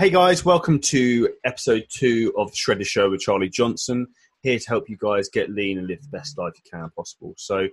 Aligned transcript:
Hey 0.00 0.08
guys, 0.08 0.46
welcome 0.46 0.78
to 0.78 1.28
episode 1.44 1.84
two 1.90 2.32
of 2.34 2.50
the 2.50 2.56
Shredded 2.56 2.86
Show 2.86 3.10
with 3.10 3.20
Charlie 3.20 3.50
Johnson. 3.50 4.06
Here 4.40 4.58
to 4.58 4.66
help 4.66 4.88
you 4.88 4.96
guys 4.96 5.28
get 5.28 5.50
lean 5.50 5.76
and 5.76 5.86
live 5.86 6.00
the 6.00 6.08
best 6.08 6.38
life 6.38 6.54
you 6.56 6.62
can 6.70 6.88
possible. 6.96 7.34
So, 7.36 7.68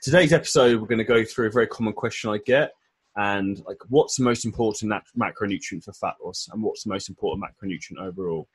today's 0.00 0.32
episode, 0.32 0.80
we're 0.80 0.86
going 0.86 0.98
to 0.98 1.04
go 1.04 1.24
through 1.24 1.48
a 1.48 1.50
very 1.50 1.66
common 1.66 1.92
question 1.92 2.30
I 2.30 2.38
get, 2.46 2.70
and 3.16 3.60
like, 3.66 3.78
what's 3.88 4.14
the 4.14 4.22
most 4.22 4.44
important 4.44 4.92
macronutrient 5.18 5.82
for 5.82 5.92
fat 5.92 6.14
loss, 6.24 6.48
and 6.52 6.62
what's 6.62 6.84
the 6.84 6.90
most 6.90 7.08
important 7.08 7.44
macronutrient 7.44 7.98
overall? 8.00 8.46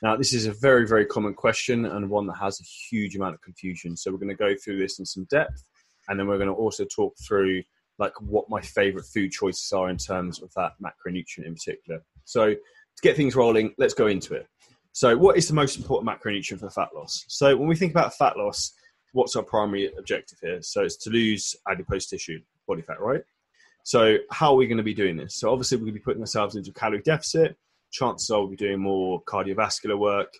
Now, 0.00 0.16
this 0.16 0.32
is 0.32 0.46
a 0.46 0.52
very, 0.52 0.88
very 0.88 1.04
common 1.04 1.34
question 1.34 1.84
and 1.84 2.08
one 2.08 2.28
that 2.28 2.38
has 2.38 2.60
a 2.62 2.64
huge 2.64 3.14
amount 3.14 3.34
of 3.34 3.42
confusion. 3.42 3.94
So, 3.94 4.10
we're 4.10 4.16
going 4.16 4.28
to 4.30 4.34
go 4.34 4.54
through 4.56 4.78
this 4.78 4.98
in 4.98 5.04
some 5.04 5.24
depth, 5.24 5.64
and 6.08 6.18
then 6.18 6.26
we're 6.26 6.38
going 6.38 6.48
to 6.48 6.54
also 6.54 6.86
talk 6.86 7.14
through 7.18 7.62
like 8.00 8.18
what 8.20 8.48
my 8.48 8.60
favorite 8.60 9.04
food 9.04 9.30
choices 9.30 9.70
are 9.72 9.90
in 9.90 9.98
terms 9.98 10.42
of 10.42 10.50
that 10.54 10.72
macronutrient 10.82 11.46
in 11.46 11.54
particular. 11.54 12.02
So, 12.24 12.54
to 12.54 13.02
get 13.02 13.14
things 13.14 13.36
rolling, 13.36 13.74
let's 13.78 13.94
go 13.94 14.08
into 14.08 14.34
it. 14.34 14.48
So, 14.92 15.16
what 15.16 15.36
is 15.36 15.46
the 15.46 15.54
most 15.54 15.78
important 15.78 16.10
macronutrient 16.10 16.60
for 16.60 16.70
fat 16.70 16.88
loss? 16.94 17.24
So, 17.28 17.56
when 17.56 17.68
we 17.68 17.76
think 17.76 17.92
about 17.92 18.16
fat 18.16 18.36
loss, 18.36 18.72
what's 19.12 19.36
our 19.36 19.42
primary 19.42 19.92
objective 19.96 20.38
here? 20.42 20.62
So, 20.62 20.82
it's 20.82 20.96
to 21.04 21.10
lose 21.10 21.54
adipose 21.70 22.06
tissue, 22.06 22.40
body 22.66 22.82
fat, 22.82 23.00
right? 23.00 23.22
So, 23.84 24.16
how 24.30 24.52
are 24.52 24.56
we 24.56 24.66
going 24.66 24.78
to 24.78 24.82
be 24.82 24.94
doing 24.94 25.16
this? 25.16 25.36
So, 25.36 25.52
obviously, 25.52 25.76
we're 25.76 25.84
going 25.84 25.94
to 25.94 26.00
be 26.00 26.04
putting 26.04 26.22
ourselves 26.22 26.56
into 26.56 26.70
a 26.70 26.74
calorie 26.74 27.02
deficit. 27.02 27.56
Chances 27.92 28.30
are 28.30 28.40
we'll 28.40 28.50
be 28.50 28.56
doing 28.56 28.80
more 28.80 29.22
cardiovascular 29.24 29.98
work, 29.98 30.32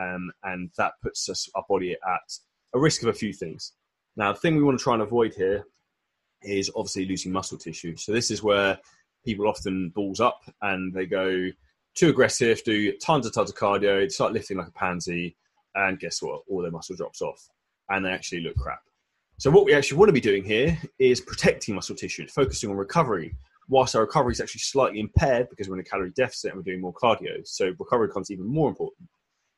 um, 0.00 0.32
and 0.44 0.70
that 0.78 0.94
puts 1.02 1.28
us 1.28 1.48
our 1.54 1.64
body 1.68 1.92
at 1.92 2.38
a 2.74 2.78
risk 2.78 3.02
of 3.02 3.08
a 3.08 3.12
few 3.12 3.34
things. 3.34 3.72
Now, 4.16 4.32
the 4.32 4.38
thing 4.38 4.56
we 4.56 4.62
want 4.62 4.78
to 4.78 4.82
try 4.82 4.94
and 4.94 5.02
avoid 5.02 5.34
here 5.34 5.64
is 6.44 6.70
obviously 6.74 7.06
losing 7.06 7.32
muscle 7.32 7.58
tissue. 7.58 7.96
So, 7.96 8.12
this 8.12 8.30
is 8.30 8.42
where 8.42 8.78
people 9.24 9.46
often 9.46 9.90
balls 9.90 10.20
up 10.20 10.42
and 10.62 10.92
they 10.92 11.06
go 11.06 11.48
too 11.94 12.08
aggressive, 12.08 12.62
do 12.64 12.92
tons 12.98 13.26
and 13.26 13.34
tons 13.34 13.50
of 13.50 13.56
cardio, 13.56 14.10
start 14.10 14.32
lifting 14.32 14.56
like 14.56 14.68
a 14.68 14.72
pansy, 14.72 15.36
and 15.74 15.98
guess 15.98 16.22
what? 16.22 16.42
All 16.48 16.62
their 16.62 16.70
muscle 16.70 16.96
drops 16.96 17.22
off 17.22 17.48
and 17.88 18.04
they 18.04 18.10
actually 18.10 18.40
look 18.40 18.56
crap. 18.56 18.82
So, 19.38 19.50
what 19.50 19.64
we 19.64 19.74
actually 19.74 19.98
want 19.98 20.08
to 20.08 20.14
be 20.14 20.20
doing 20.20 20.44
here 20.44 20.78
is 20.98 21.20
protecting 21.20 21.74
muscle 21.74 21.96
tissue, 21.96 22.28
focusing 22.28 22.70
on 22.70 22.76
recovery, 22.76 23.34
whilst 23.68 23.96
our 23.96 24.02
recovery 24.02 24.32
is 24.32 24.40
actually 24.40 24.60
slightly 24.60 25.00
impaired 25.00 25.48
because 25.50 25.68
we're 25.68 25.76
in 25.76 25.80
a 25.80 25.84
calorie 25.84 26.12
deficit 26.14 26.52
and 26.52 26.58
we're 26.58 26.70
doing 26.70 26.80
more 26.80 26.94
cardio. 26.94 27.46
So, 27.46 27.72
recovery 27.78 28.08
becomes 28.08 28.30
even 28.30 28.46
more 28.46 28.68
important. 28.68 29.08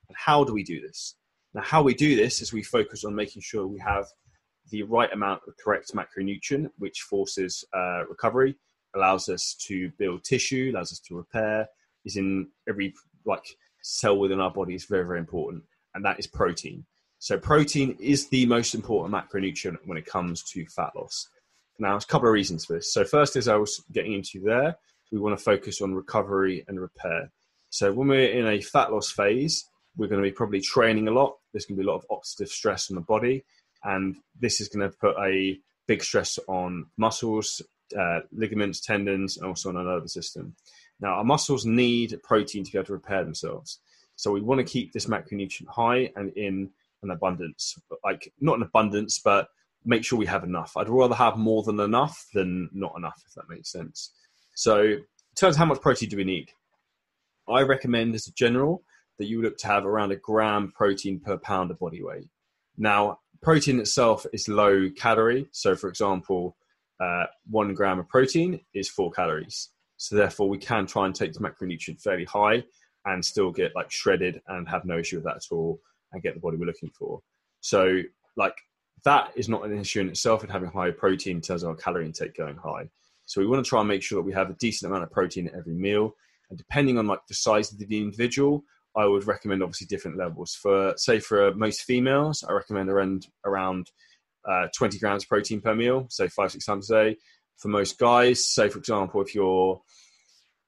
And 0.09 0.17
how 0.17 0.45
do 0.45 0.53
we 0.53 0.63
do 0.63 0.81
this? 0.81 1.17
Now, 1.55 1.63
how 1.63 1.83
we 1.83 1.95
do 1.95 2.17
this 2.17 2.41
is 2.41 2.53
we 2.53 2.63
focus 2.63 3.05
on 3.05 3.15
making 3.15 3.43
sure 3.43 3.67
we 3.67 3.79
have 3.81 4.07
the 4.71 4.83
right 4.85 5.13
amount 5.13 5.43
of 5.47 5.55
correct 5.57 5.93
macronutrient, 5.95 6.71
which 6.79 7.01
forces 7.03 7.65
uh, 7.75 8.05
recovery, 8.09 8.57
allows 8.95 9.29
us 9.29 9.57
to 9.67 9.91
build 9.99 10.25
tissue, 10.25 10.71
allows 10.73 10.93
us 10.93 11.01
to 11.01 11.17
repair, 11.17 11.69
is 12.05 12.17
in 12.17 12.49
every 12.69 12.95
like 13.27 13.45
cell 13.83 14.19
within 14.19 14.41
our 14.41 14.51
body 14.51 14.75
is 14.75 14.85
very 14.85 15.05
very 15.05 15.19
important, 15.19 15.63
and 15.95 16.05
that 16.05 16.19
is 16.19 16.27
protein. 16.27 16.85
So 17.19 17.39
protein 17.39 17.97
is 18.01 18.29
the 18.29 18.45
most 18.47 18.75
important 18.75 19.15
macronutrient 19.15 19.79
when 19.87 19.97
it 19.97 20.07
comes 20.07 20.43
to 20.53 20.67
fat 20.67 20.91
loss. 20.95 21.29
Now, 21.79 21.93
there's 21.93 22.05
a 22.05 22.09
couple 22.09 22.29
of 22.29 22.35
reasons 22.35 22.67
for 22.67 22.75
this. 22.75 22.93
So 22.93 23.05
first, 23.05 23.37
as 23.37 23.49
I 23.49 23.57
was 23.57 23.83
getting 23.93 24.13
into 24.13 24.41
there, 24.45 24.77
we 25.11 25.19
want 25.19 25.37
to 25.37 25.43
focus 25.43 25.81
on 25.81 25.95
recovery 25.95 26.65
and 26.69 26.81
repair. 26.81 27.31
So 27.71 27.93
when 27.93 28.09
we're 28.09 28.31
in 28.31 28.47
a 28.47 28.61
fat 28.61 28.93
loss 28.93 29.11
phase, 29.11 29.65
we're 29.97 30.09
going 30.09 30.23
to 30.23 30.29
be 30.29 30.35
probably 30.35 30.61
training 30.61 31.09
a 31.09 31.13
lot. 31.13 31.35
There's 31.53 31.67
going 31.67 31.77
to 31.77 31.83
be 31.83 31.89
a 31.89 31.91
lot 31.91 32.03
of 32.03 32.07
oxidative 32.11 32.49
stress 32.49 32.91
on 32.91 32.97
the 32.97 33.01
body, 33.01 33.45
and 33.85 34.17
this 34.41 34.61
is 34.61 34.69
going 34.69 34.89
to 34.89 34.97
put 34.97 35.17
a 35.19 35.59
big 35.87 36.03
stress 36.03 36.39
on 36.49 36.87
muscles, 36.97 37.63
uh, 37.99 38.21
ligaments, 38.33 38.81
tendons, 38.81 39.37
and 39.37 39.47
also 39.47 39.69
on 39.69 39.77
our 39.77 39.85
nervous 39.85 40.15
system. 40.15 40.55
Now, 41.01 41.15
our 41.15 41.25
muscles 41.25 41.67
need 41.67 42.19
protein 42.23 42.65
to 42.65 42.73
be 42.73 42.79
able 42.79 42.87
to 42.87 42.93
repair 42.95 43.25
themselves. 43.25 43.81
So 44.17 44.31
we 44.31 44.41
want 44.41 44.59
to 44.59 44.65
keep 44.73 44.93
this 44.93 45.07
macronutrient 45.07 45.69
high 45.69 46.11
and 46.17 46.33
in 46.37 46.71
an 47.03 47.11
abundance. 47.11 47.77
Like, 48.03 48.33
not 48.41 48.57
an 48.57 48.63
abundance, 48.63 49.21
but 49.23 49.49
make 49.85 50.05
sure 50.05 50.19
we 50.19 50.27
have 50.27 50.45
enough. 50.45 50.77
I'd 50.77 50.89
rather 50.89 51.15
have 51.15 51.37
more 51.37 51.63
than 51.63 51.81
enough 51.81 52.27
than 52.33 52.71
not 52.73 52.95
enough, 52.97 53.23
if 53.27 53.35
that 53.35 53.49
makes 53.49 53.71
sense. 53.71 54.13
So, 54.55 54.81
in 54.83 55.05
terms 55.37 55.57
of 55.57 55.59
how 55.59 55.67
much 55.67 55.81
protein 55.81 56.09
do 56.09 56.17
we 56.17 56.25
need? 56.25 56.51
I 57.49 57.63
recommend, 57.63 58.15
as 58.15 58.27
a 58.27 58.33
general, 58.33 58.83
that 59.19 59.27
you 59.27 59.43
look 59.43 59.59
to 59.59 59.67
have 59.67 59.85
around 59.85 60.13
a 60.13 60.17
gram 60.17 60.73
protein 60.75 61.21
per 61.21 61.37
pound 61.37 61.71
of 61.71 61.79
body 61.79 62.03
weight. 62.03 62.29
Now, 62.77 63.19
protein 63.45 63.79
itself 63.79 64.25
is 64.33 64.49
low 64.49 64.89
calorie. 64.97 65.47
So, 65.53 65.77
for 65.77 65.89
example, 65.89 66.57
uh, 66.99 67.25
one 67.49 67.75
gram 67.75 67.99
of 67.99 68.09
protein 68.09 68.61
is 68.73 68.89
four 68.89 69.11
calories. 69.11 69.69
So 69.99 70.17
therefore, 70.17 70.49
we 70.49 70.59
can 70.59 70.87
try 70.87 71.07
and 71.07 71.15
take 71.15 71.35
the 71.35 71.41
macronutrient 71.41 72.01
fairly 72.01 72.25
high 72.25 72.65
and 73.05 73.23
still 73.23 73.53
get 73.53 73.75
like 73.77 73.91
shredded 73.91 74.41
and 74.49 74.67
have 74.69 74.87
no 74.87 74.99
issue 74.99 75.17
with 75.17 75.25
that 75.27 75.37
at 75.37 75.45
all 75.53 75.79
and 76.13 76.23
get 76.23 76.35
the 76.35 76.41
body 76.41 76.57
we're 76.57 76.65
looking 76.65 76.91
for. 76.99 77.21
So 77.61 78.01
like 78.37 78.55
that 79.05 79.31
is 79.37 79.49
not 79.49 79.65
an 79.65 79.79
issue 79.79 80.01
in 80.01 80.09
itself 80.09 80.43
in 80.43 80.49
having 80.49 80.71
high 80.71 80.91
protein 80.91 81.37
in 81.37 81.43
terms 81.43 81.63
of 81.63 81.69
our 81.69 81.77
calorie 81.77 82.07
intake 82.07 82.37
going 82.37 82.57
high. 82.57 82.89
So 83.27 83.41
we 83.41 83.47
want 83.47 83.65
to 83.65 83.69
try 83.69 83.81
and 83.81 83.89
make 83.89 84.03
sure 84.03 84.17
that 84.17 84.27
we 84.27 84.33
have 84.33 84.51
a 84.51 84.55
decent 84.55 84.91
amount 84.91 85.05
of 85.05 85.11
protein 85.11 85.49
at 85.49 85.55
every 85.55 85.75
meal. 85.75 86.15
And 86.49 86.59
depending 86.59 86.99
on 86.99 87.07
like 87.07 87.21
the 87.29 87.35
size 87.35 87.73
of 87.73 87.79
the 87.79 87.99
individual, 87.99 88.65
I 88.97 89.07
would 89.07 89.27
recommend 89.27 89.63
obviously 89.63 89.87
different 89.87 90.17
levels. 90.17 90.55
For 90.55 90.95
say 90.97 91.19
for 91.21 91.55
most 91.55 91.83
females, 91.83 92.45
I 92.49 92.53
recommend 92.53 92.89
around 92.89 93.27
around 93.45 93.91
uh, 94.49 94.69
20 94.77 94.99
grams 94.99 95.25
protein 95.25 95.61
per 95.61 95.75
meal, 95.75 96.07
say 96.11 96.29
five 96.29 96.53
six 96.53 96.67
times 96.67 96.91
a 96.91 96.95
day 96.95 97.17
for 97.57 97.69
most 97.69 97.99
guys. 97.99 98.45
say 98.45 98.69
for 98.69 98.79
example, 98.79 99.23
if 99.23 99.35
you're 99.35 99.81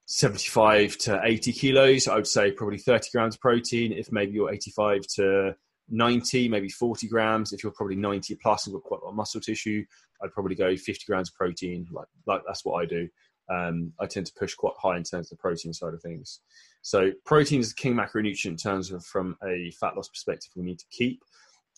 75 0.05 0.97
to 0.99 1.21
80 1.23 1.51
kilos, 1.51 2.07
I 2.07 2.15
would 2.15 2.27
say 2.27 2.51
probably 2.51 2.77
30 2.77 3.09
grams 3.13 3.37
protein. 3.37 3.91
If 3.91 4.11
maybe 4.11 4.31
you're 4.31 4.51
85 4.51 5.01
to 5.15 5.55
90, 5.89 6.49
maybe 6.49 6.69
40 6.69 7.07
grams. 7.07 7.51
If 7.51 7.61
you're 7.61 7.73
probably 7.73 7.97
90 7.97 8.35
plus 8.35 8.65
and 8.65 8.73
got 8.73 8.83
quite 8.83 9.01
a 9.01 9.05
lot 9.05 9.09
of 9.09 9.15
muscle 9.15 9.41
tissue, 9.41 9.83
I'd 10.23 10.31
probably 10.31 10.55
go 10.55 10.75
50 10.75 11.05
grams 11.05 11.29
of 11.29 11.35
protein. 11.35 11.87
Like, 11.91 12.07
like 12.25 12.41
that's 12.47 12.63
what 12.63 12.81
I 12.81 12.85
do. 12.85 13.09
Um, 13.49 13.93
I 13.99 14.05
tend 14.05 14.25
to 14.25 14.33
push 14.33 14.55
quite 14.55 14.73
high 14.81 14.97
in 14.97 15.03
terms 15.03 15.27
of 15.27 15.37
the 15.37 15.41
protein 15.41 15.73
side 15.73 15.93
of 15.93 16.01
things. 16.01 16.41
So 16.81 17.11
protein 17.25 17.59
is 17.59 17.69
the 17.69 17.81
king 17.81 17.95
macronutrient 17.95 18.45
in 18.45 18.57
terms 18.57 18.91
of 18.91 19.05
from 19.05 19.37
a 19.43 19.71
fat 19.79 19.95
loss 19.95 20.09
perspective 20.09 20.51
we 20.55 20.63
need 20.63 20.79
to 20.79 20.85
keep 20.91 21.21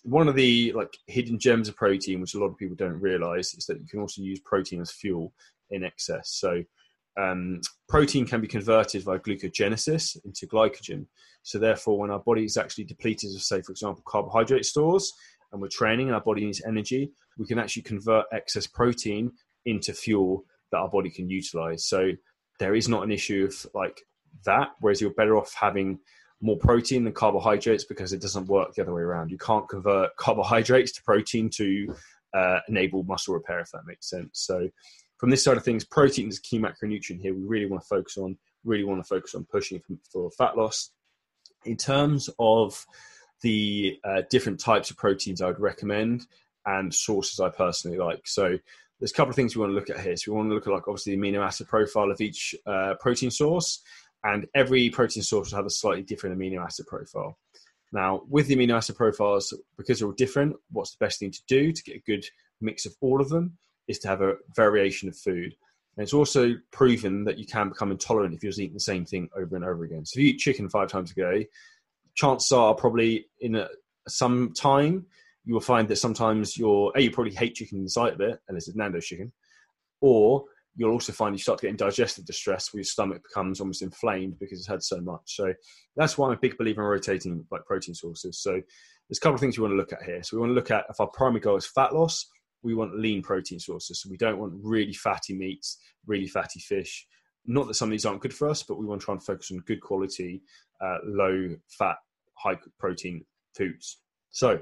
one 0.04 0.28
of 0.28 0.36
the 0.36 0.72
like 0.74 0.98
hidden 1.08 1.40
gems 1.40 1.68
of 1.68 1.76
protein, 1.76 2.22
which 2.22 2.34
a 2.34 2.40
lot 2.40 2.48
of 2.48 2.58
people 2.58 2.76
don't 2.76 3.00
realize, 3.00 3.54
is 3.54 3.66
that 3.66 3.80
you 3.80 3.88
can 3.88 4.00
also 4.00 4.22
use 4.22 4.40
protein 4.40 4.82
as 4.82 4.92
fuel 4.92 5.34
in 5.72 5.84
excess. 5.84 6.32
So 6.32 6.64
um, 7.20 7.62
protein 7.88 8.26
can 8.26 8.42
be 8.42 8.48
converted 8.48 9.04
via 9.04 9.20
glucogenesis 9.20 10.18
into 10.24 10.48
glycogen. 10.48 11.06
So 11.44 11.60
therefore, 11.60 12.00
when 12.00 12.12
our 12.12 12.20
body 12.20 12.46
is 12.46 12.58
actually 12.58 12.86
depleted 12.86 13.36
of, 13.36 13.42
say, 13.42 13.62
for 13.62 13.72
example, 13.72 14.04
carbohydrate 14.06 14.66
stores, 14.66 15.12
and 15.52 15.62
we're 15.62 15.68
training 15.68 16.08
and 16.08 16.16
our 16.16 16.22
body 16.22 16.46
needs 16.46 16.62
energy, 16.66 17.12
we 17.38 17.46
can 17.46 17.60
actually 17.60 17.82
convert 17.82 18.26
excess 18.32 18.68
protein 18.68 19.32
into 19.66 19.94
fuel 19.94 20.46
that 20.72 20.78
our 20.78 20.90
body 20.90 21.10
can 21.10 21.30
utilize. 21.30 21.86
So 21.86 22.12
there 22.60 22.76
is 22.76 22.88
not 22.88 23.04
an 23.04 23.12
issue 23.12 23.46
of 23.46 23.66
like 23.74 24.02
that. 24.46 24.70
Whereas 24.80 25.02
you're 25.02 25.14
better 25.14 25.38
off 25.38 25.54
having 25.54 26.00
more 26.42 26.58
protein 26.58 27.04
than 27.04 27.14
carbohydrates 27.14 27.84
because 27.84 28.14
it 28.14 28.22
doesn't 28.22 28.48
work 28.48 28.74
the 28.74 28.82
other 28.82 28.94
way 28.94 29.02
around. 29.02 29.32
You 29.32 29.38
can't 29.38 29.68
convert 29.68 30.16
carbohydrates 30.16 30.94
to 30.94 31.04
protein 31.04 31.50
to 31.56 31.96
uh, 32.34 32.60
enable 32.68 33.04
muscle 33.04 33.34
repair, 33.34 33.60
if 33.60 33.72
that 33.72 33.86
makes 33.86 34.10
sense. 34.10 34.30
So, 34.34 34.70
from 35.18 35.30
this 35.30 35.44
side 35.44 35.58
of 35.58 35.66
things, 35.66 35.84
protein 35.84 36.30
is 36.30 36.38
a 36.38 36.42
key 36.42 36.60
macronutrient 36.60 37.22
here. 37.22 37.34
We 37.34 37.44
really 37.44 37.66
want 37.66 37.84
to 37.84 37.88
focus 37.88 38.18
on, 38.18 38.38
really 38.64 38.86
want 38.86 39.04
to 39.04 39.08
focus 39.08 39.36
on 39.36 39.46
pushing 39.52 39.82
for 40.12 40.32
fat 40.32 40.56
loss. 40.56 40.92
In 41.66 41.76
terms 41.76 42.30
of 42.40 42.86
the 43.42 44.00
uh, 44.06 44.22
different 44.30 44.62
types 44.62 44.92
of 44.92 44.98
proteins 44.98 45.42
I 45.42 45.48
would 45.48 45.60
recommend 45.60 46.26
and 46.66 46.94
sources 46.94 47.40
I 47.42 47.50
personally 47.50 47.98
like. 47.98 48.28
So, 48.28 48.58
there's 49.00 49.12
a 49.12 49.16
couple 49.16 49.30
of 49.30 49.36
things 49.36 49.56
we 49.56 49.62
want 49.62 49.72
to 49.72 49.76
look 49.76 49.90
at 49.90 50.00
here. 50.00 50.16
So, 50.16 50.32
we 50.32 50.38
want 50.38 50.50
to 50.50 50.56
look 50.56 50.68
at 50.68 50.74
like 50.74 50.88
obviously 50.88 51.16
the 51.16 51.22
amino 51.22 51.46
acid 51.46 51.68
profile 51.68 52.12
of 52.12 52.22
each 52.22 52.56
uh, 52.66 52.96
protein 53.00 53.32
source 53.32 53.82
and 54.24 54.48
every 54.54 54.90
protein 54.90 55.24
source 55.24 55.52
will 55.52 55.58
have 55.58 55.66
a 55.66 55.72
slightly 55.72 56.04
different 56.04 56.38
amino 56.38 56.64
acid 56.64 56.88
profile. 56.88 57.38
Now, 57.92 58.22
with 58.30 58.48
the 58.48 58.56
amino 58.56 58.76
acid 58.76 58.98
profiles, 58.98 59.54
because 59.78 60.00
they're 60.00 60.08
all 60.08 60.14
different, 60.14 60.56
what's 60.72 60.92
the 60.92 61.04
best 61.04 61.20
thing 61.20 61.32
to 61.32 61.42
do 61.48 61.72
to 61.72 61.84
get 61.84 61.96
a 61.96 62.04
good 62.06 62.26
mix 62.62 62.86
of 62.86 62.96
all 63.02 63.22
of 63.22 63.30
them 63.30 63.58
is 63.88 64.00
to 64.00 64.08
have 64.08 64.22
a 64.22 64.36
variation 64.56 65.10
of 65.10 65.18
food. 65.18 65.56
And 65.98 66.04
it's 66.04 66.14
also 66.14 66.54
proven 66.72 67.24
that 67.24 67.40
you 67.40 67.46
can 67.46 67.70
become 67.70 67.92
intolerant 67.92 68.34
if 68.34 68.44
you're 68.44 68.52
just 68.52 68.60
eating 68.60 68.76
the 68.76 68.80
same 68.80 69.06
thing 69.06 69.30
over 69.36 69.56
and 69.56 69.66
over 69.66 69.84
again. 69.84 70.06
So 70.06 70.18
if 70.20 70.24
you 70.24 70.30
eat 70.30 70.40
chicken 70.40 70.70
five 70.70 70.90
times 70.90 71.12
a 71.12 71.16
day, 71.16 71.48
chances 72.16 72.52
are 72.52 72.76
probably 72.76 73.28
in 73.42 73.56
a, 73.56 73.68
some 74.08 74.54
time 74.54 75.06
you 75.46 75.54
will 75.54 75.62
find 75.62 75.88
that 75.88 75.98
sometimes 75.98 76.58
you're 76.58 76.92
a 76.96 77.02
you 77.02 77.12
probably 77.12 77.34
hate 77.34 77.56
chicken 77.56 77.80
inside 77.80 78.14
of 78.14 78.22
it, 78.22 78.40
and 78.48 78.58
this 78.58 78.68
is 78.68 78.76
Nando's 78.76 79.06
chicken, 79.06 79.32
or 80.02 80.44
you'll 80.76 80.92
also 80.92 81.12
find 81.12 81.36
you 81.36 81.40
start 81.40 81.62
getting 81.62 81.76
digestive 81.76 82.26
distress 82.26 82.72
where 82.72 82.80
your 82.80 82.86
stomach 82.86 83.22
becomes 83.24 83.60
almost 83.60 83.82
inflamed 83.82 84.38
because 84.40 84.60
it's 84.60 84.68
had 84.68 84.84
so 84.84 85.02
much. 85.02 85.36
So 85.36 85.54
that's 85.96 86.18
why 86.18 86.28
I'm 86.28 86.34
a 86.34 86.40
big 86.40 86.58
believer 86.58 86.82
in 86.82 86.88
rotating 86.88 87.46
like 87.52 87.66
protein 87.66 87.96
sources. 87.96 88.40
So 88.42 88.52
there's 88.52 89.18
a 89.18 89.22
couple 89.22 89.36
of 89.36 89.42
things 89.42 89.58
we 89.58 89.64
want 89.64 89.74
to 89.74 89.78
look 89.78 89.94
at 89.94 90.04
here. 90.04 90.24
So 90.24 90.38
we 90.38 90.42
want 90.42 90.52
to 90.52 90.56
look 90.56 90.72
at 90.72 90.86
if 90.90 91.00
our 91.00 91.08
primary 91.08 91.42
goal 91.42 91.58
is 91.58 91.66
fat 91.66 91.94
loss, 91.94 92.28
we 92.62 92.76
want 92.76 92.98
lean 92.98 93.22
protein 93.22 93.60
sources. 93.60 94.02
So 94.02 94.10
we 94.10 94.18
don't 94.18 94.40
want 94.40 94.54
really 94.62 94.94
fatty 94.94 95.36
meats, 95.36 95.80
really 96.06 96.28
fatty 96.28 96.60
fish, 96.60 97.08
not 97.46 97.68
that 97.68 97.74
some 97.74 97.90
of 97.90 97.92
these 97.92 98.06
aren't 98.06 98.22
good 98.22 98.34
for 98.34 98.48
us, 98.48 98.64
but 98.64 98.78
we 98.78 98.86
want 98.86 99.02
to 99.02 99.06
try 99.06 99.14
and 99.14 99.24
focus 99.24 99.52
on 99.52 99.60
good 99.66 99.82
quality, 99.82 100.44
uh, 100.82 100.98
low 101.04 101.56
fat, 101.68 101.96
high 102.36 102.56
protein 102.78 103.26
foods. 103.56 104.02
So, 104.30 104.60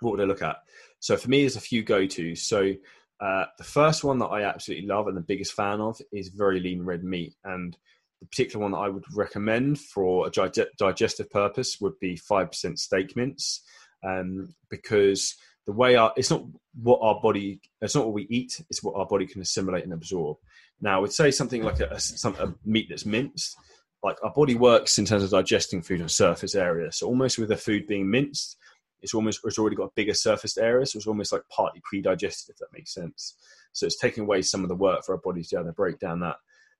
what 0.00 0.12
would 0.12 0.20
I 0.20 0.24
look 0.24 0.42
at? 0.42 0.56
So, 1.00 1.16
for 1.16 1.28
me, 1.28 1.40
there's 1.40 1.56
a 1.56 1.60
few 1.60 1.82
go 1.82 2.06
tos. 2.06 2.42
So, 2.42 2.72
uh, 3.20 3.44
the 3.58 3.64
first 3.64 4.04
one 4.04 4.18
that 4.18 4.26
I 4.26 4.42
absolutely 4.42 4.86
love 4.86 5.06
and 5.06 5.16
the 5.16 5.22
biggest 5.22 5.52
fan 5.52 5.80
of 5.80 6.00
is 6.12 6.28
very 6.28 6.60
lean 6.60 6.82
red 6.82 7.02
meat. 7.02 7.34
And 7.44 7.76
the 8.20 8.26
particular 8.26 8.62
one 8.62 8.72
that 8.72 8.78
I 8.78 8.88
would 8.88 9.04
recommend 9.14 9.78
for 9.80 10.26
a 10.26 10.30
dig- 10.30 10.68
digestive 10.78 11.30
purpose 11.30 11.80
would 11.80 11.98
be 11.98 12.16
5% 12.16 12.78
steak 12.78 13.16
mince 13.16 13.62
um, 14.04 14.54
because 14.70 15.36
the 15.66 15.72
way 15.72 15.96
our 15.96 16.12
it's 16.16 16.30
not 16.30 16.44
what 16.80 17.00
our 17.02 17.20
body 17.20 17.60
it's 17.80 17.94
not 17.94 18.04
what 18.04 18.14
we 18.14 18.26
eat 18.30 18.62
it's 18.70 18.82
what 18.82 18.94
our 18.96 19.06
body 19.06 19.26
can 19.26 19.42
assimilate 19.42 19.84
and 19.84 19.92
absorb 19.92 20.36
now 20.80 20.96
I 20.96 21.00
would 21.00 21.12
say 21.12 21.30
something 21.30 21.62
like 21.62 21.80
a, 21.80 21.88
a, 21.88 22.00
some, 22.00 22.36
a 22.36 22.54
meat 22.64 22.86
that's 22.88 23.04
minced 23.04 23.56
like 24.02 24.16
our 24.22 24.32
body 24.32 24.54
works 24.54 24.98
in 24.98 25.04
terms 25.04 25.24
of 25.24 25.30
digesting 25.30 25.82
food 25.82 26.00
on 26.00 26.08
surface 26.08 26.54
area 26.54 26.92
so 26.92 27.08
almost 27.08 27.38
with 27.38 27.48
the 27.48 27.56
food 27.56 27.86
being 27.86 28.08
minced 28.08 28.56
it's 29.06 29.14
almost 29.14 29.40
it's 29.44 29.58
already 29.58 29.76
got 29.76 29.84
a 29.84 29.92
bigger 29.94 30.14
surface 30.14 30.58
area 30.58 30.84
so 30.84 30.96
it's 30.96 31.06
almost 31.06 31.32
like 31.32 31.42
partly 31.48 31.80
pre-digested 31.84 32.52
if 32.52 32.58
that 32.58 32.72
makes 32.72 32.92
sense 32.92 33.36
so 33.72 33.86
it's 33.86 34.00
taking 34.00 34.24
away 34.24 34.42
some 34.42 34.62
of 34.62 34.68
the 34.68 34.74
work 34.74 35.04
for 35.04 35.14
our 35.14 35.20
bodies 35.20 35.48
to 35.48 35.62
to 35.62 35.72
break 35.72 35.98
down 35.98 36.20
that 36.20 36.36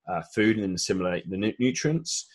uh, 0.08 0.22
food 0.34 0.58
and 0.58 0.74
assimilate 0.74 1.28
the 1.30 1.54
nutrients 1.58 2.26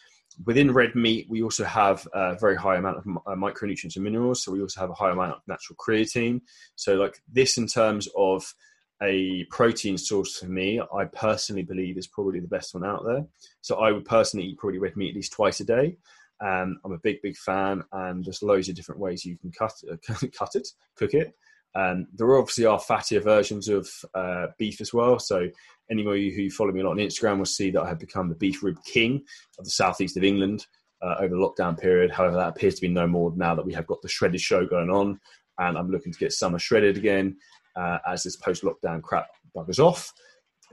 within 0.46 0.74
red 0.74 0.96
meat, 0.96 1.28
we 1.30 1.44
also 1.44 1.64
have 1.64 2.08
a 2.14 2.36
very 2.36 2.56
high 2.56 2.78
amount 2.78 2.98
of 2.98 3.06
uh, 3.28 3.36
micronutrients 3.36 3.96
and 3.96 4.04
minerals. 4.04 4.44
So 4.44 4.52
we 4.52 4.62
also 4.62 4.80
have 4.80 4.90
a 4.90 4.96
high 4.96 5.12
amount 5.12 5.34
of 5.34 5.42
natural 5.48 5.76
creatine. 5.78 6.42
So 6.76 6.96
like 6.96 7.22
this, 7.32 7.58
in 7.58 7.68
terms 7.68 8.08
of 8.16 8.54
a 9.02 9.46
protein 9.50 9.98
source 9.98 10.38
for 10.38 10.46
me, 10.46 10.80
I 10.80 11.06
personally 11.06 11.64
believe 11.64 11.98
is 11.98 12.08
probably 12.08 12.40
the 12.40 12.48
best 12.48 12.74
one 12.74 12.86
out 12.86 13.04
there. 13.06 13.26
So 13.62 13.78
I 13.78 13.92
would 13.92 14.06
personally 14.06 14.46
eat 14.48 14.58
probably 14.58 14.80
red 14.80 14.96
meat 14.96 15.10
at 15.10 15.16
least 15.16 15.34
twice 15.34 15.60
a 15.60 15.66
day. 15.66 15.98
Um, 16.42 16.80
I'm 16.84 16.94
a 16.94 16.98
big, 16.98 17.22
big 17.22 17.38
fan, 17.38 17.84
and 17.92 18.26
there's 18.26 18.42
loads 18.42 18.68
of 18.70 18.76
different 18.76 19.00
ways 19.00 19.26
you 19.26 19.38
can 19.38 19.52
cut 19.52 19.74
uh, 19.92 19.96
cut 20.38 20.56
it, 20.56 20.68
cook 20.96 21.14
it. 21.14 21.36
Um, 21.74 22.08
there 22.14 22.36
obviously 22.38 22.66
are 22.66 22.80
fattier 22.80 23.24
versions 23.24 23.70
of 23.70 23.90
uh, 24.14 24.48
beef 24.58 24.82
as 24.82 24.94
well. 24.94 25.20
So 25.20 25.48
anyone 25.90 26.18
who 26.18 26.50
follow 26.50 26.72
me 26.72 26.82
a 26.82 26.84
lot 26.84 26.92
on 26.92 26.98
Instagram 26.98 27.38
will 27.38 27.46
see 27.46 27.72
that 27.72 27.82
I 27.82 27.88
have 27.88 28.00
become 28.00 28.28
the 28.28 28.36
beef 28.36 28.62
rib 28.62 28.78
king 28.84 29.24
of 29.58 29.64
the 29.64 29.72
southeast 29.72 30.18
of 30.18 30.24
England 30.24 30.66
uh, 31.02 31.16
over 31.20 31.34
the 31.34 31.42
lockdown 31.42 31.80
period. 31.80 32.12
However, 32.12 32.36
that 32.36 32.50
appears 32.50 32.76
to 32.76 32.82
be 32.82 32.88
no 32.88 33.08
more 33.08 33.32
now 33.36 33.56
that 33.56 33.66
we 33.66 33.74
have 33.74 33.88
got 33.88 34.02
the 34.02 34.10
shredded 34.10 34.42
show 34.42 34.66
going 34.66 34.90
on, 34.90 35.20
and 35.60 35.78
I'm 35.78 35.90
looking 35.90 36.12
to 36.12 36.20
get 36.20 36.34
summer 36.34 36.60
shredded 36.60 36.98
again 36.98 37.38
uh, 37.76 38.00
as 38.08 38.24
this 38.24 38.36
post-lockdown 38.36 39.02
crap 39.02 39.28
buggers 39.56 39.80
off. 39.80 40.12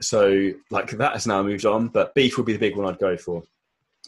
So 0.01 0.51
like 0.71 0.91
that 0.91 1.13
has 1.13 1.27
now 1.27 1.43
moved 1.43 1.65
on, 1.65 1.89
but 1.89 2.13
beef 2.13 2.37
would 2.37 2.45
be 2.45 2.53
the 2.53 2.59
big 2.59 2.75
one 2.75 2.87
I'd 2.87 2.99
go 2.99 3.17
for. 3.17 3.43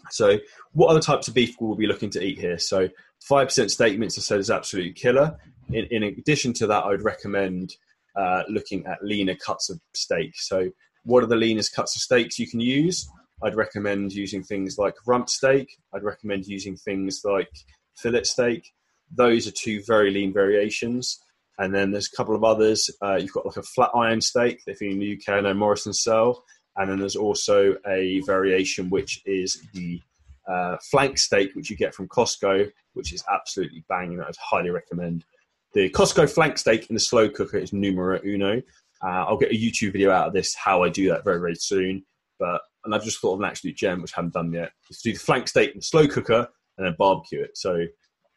So, 0.10 0.40
what 0.74 0.88
other 0.88 1.00
types 1.00 1.28
of 1.28 1.34
beef 1.34 1.56
will 1.60 1.76
we 1.76 1.86
be 1.86 1.88
looking 1.88 2.10
to 2.12 2.24
eat 2.24 2.40
here? 2.40 2.58
So, 2.58 2.90
five 3.22 3.48
percent 3.48 3.72
steak 3.72 4.00
mince 4.00 4.18
I 4.18 4.22
said 4.22 4.40
is 4.40 4.50
absolutely 4.50 4.94
killer 4.94 5.38
in, 5.74 5.88
in 5.92 6.04
addition 6.04 6.54
to 6.54 6.68
that, 6.68 6.84
I 6.84 6.90
would 6.90 7.04
recommend 7.04 7.76
uh, 8.16 8.44
looking 8.50 8.86
at 8.86 9.04
leaner 9.04 9.36
cuts 9.36 9.70
of 9.70 9.80
steak. 9.94 10.34
So, 10.36 10.70
what 11.04 11.24
are 11.24 11.28
the 11.28 11.36
leanest 11.36 11.76
cuts 11.76 11.96
of 11.96 12.02
steaks 12.02 12.38
you 12.38 12.48
can 12.48 12.60
use? 12.60 13.10
I'd 13.44 13.56
recommend 13.56 14.14
using 14.14 14.44
things 14.44 14.78
like 14.78 14.94
rump 15.08 15.30
steak. 15.30 15.68
I'd 15.94 16.04
recommend 16.04 16.46
using 16.46 16.76
things 16.76 17.22
like 17.24 17.50
fillet 17.98 18.24
steak. 18.24 18.72
Those 19.16 19.48
are 19.48 19.52
two 19.52 19.82
very 19.88 20.12
lean 20.12 20.32
variations. 20.32 21.20
And 21.58 21.74
then 21.74 21.92
there's 21.92 22.10
a 22.12 22.16
couple 22.16 22.36
of 22.36 22.44
others. 22.44 22.90
Uh, 23.02 23.16
you've 23.16 23.34
got 23.34 23.46
like 23.46 23.58
a 23.58 23.64
flat 23.64 23.90
iron 23.96 24.22
steak, 24.22 24.62
if 24.68 24.80
you're 24.80 24.92
in 24.92 25.00
the 25.00 25.14
UK, 25.14 25.38
I 25.38 25.42
know 25.42 25.54
Morrison 25.54 25.94
sell. 25.94 26.44
And 26.78 26.90
then 26.90 27.00
there's 27.00 27.16
also 27.16 27.76
a 27.88 28.22
variation 28.22 28.90
which 28.90 29.22
is 29.26 29.62
the 29.74 30.02
uh, 30.48 30.78
flank 30.90 31.18
steak, 31.18 31.54
which 31.54 31.70
you 31.70 31.78
get 31.78 31.94
from 31.94 32.08
Costco, 32.08 32.70
which 32.94 33.14
is 33.14 33.24
absolutely 33.32 33.84
banging. 33.90 34.22
I'd 34.22 34.36
highly 34.38 34.70
recommend. 34.70 35.26
The 35.74 35.90
Costco 35.90 36.30
flank 36.30 36.58
steak 36.58 36.90
in 36.90 36.94
the 36.94 37.00
slow 37.00 37.30
cooker 37.30 37.58
is 37.58 37.74
numero 37.74 38.20
uno. 38.26 38.62
Uh, 39.04 39.26
I'll 39.26 39.38
get 39.38 39.52
a 39.52 39.56
YouTube 39.56 39.94
video 39.94 40.12
out 40.12 40.28
of 40.28 40.34
this 40.34 40.54
how 40.54 40.84
I 40.84 40.90
do 40.90 41.10
that 41.10 41.24
very 41.24 41.40
very 41.40 41.56
soon. 41.56 42.04
But 42.40 42.62
and 42.84 42.94
I've 42.94 43.04
just 43.04 43.20
thought 43.20 43.36
of 43.36 43.40
an 43.40 43.46
absolute 43.46 43.78
gem 43.78 44.02
which 44.02 44.14
I 44.14 44.18
haven't 44.18 44.34
done 44.34 44.52
yet. 44.52 44.72
Is 44.90 45.02
to 45.02 45.10
do 45.10 45.14
the 45.14 45.24
flank 45.24 45.48
steak 45.48 45.72
in 45.72 45.78
the 45.78 45.84
slow 45.84 46.08
cooker 46.08 46.48
and 46.78 46.86
then 46.86 46.96
barbecue 46.98 47.42
it. 47.42 47.58
So 47.58 47.86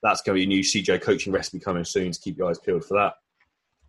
that's 0.02 0.22
going 0.22 0.36
to 0.36 0.40
be 0.40 0.44
a 0.44 0.46
new 0.46 0.62
CJ 0.62 1.00
coaching 1.00 1.32
recipe 1.32 1.58
coming 1.58 1.84
soon. 1.84 2.12
To 2.12 2.20
keep 2.20 2.36
your 2.36 2.50
eyes 2.50 2.58
peeled 2.58 2.84
for 2.84 2.94
that. 2.98 3.14